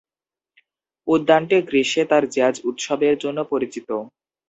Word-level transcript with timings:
উদ্যানটি 1.07 1.57
গ্রীষ্মে 1.69 2.03
তার 2.11 2.23
জ্যাজ 2.35 2.55
উৎসবের 2.69 3.15
জন্য 3.23 3.39
পরিচিত। 3.51 3.89